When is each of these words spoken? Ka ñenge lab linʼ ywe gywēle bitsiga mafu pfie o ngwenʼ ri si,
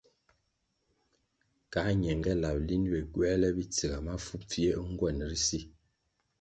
Ka 1.71 1.81
ñenge 2.01 2.33
lab 2.41 2.57
linʼ 2.67 2.85
ywe 2.89 2.99
gywēle 3.13 3.47
bitsiga 3.57 3.97
mafu 4.07 4.33
pfie 4.47 4.71
o 4.81 4.83
ngwenʼ 4.93 5.23
ri 5.31 5.37
si, 5.47 5.59